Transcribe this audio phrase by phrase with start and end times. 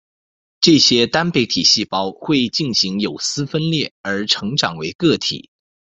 [0.61, 5.51] 这些单倍体细胞会进行有丝分裂而成长为个体。